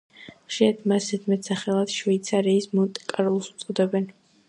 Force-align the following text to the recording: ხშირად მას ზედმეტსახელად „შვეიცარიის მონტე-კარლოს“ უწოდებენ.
ხშირად 0.51 0.79
მას 0.91 1.09
ზედმეტსახელად 1.11 1.95
„შვეიცარიის 1.99 2.71
მონტე-კარლოს“ 2.75 3.55
უწოდებენ. 3.59 4.15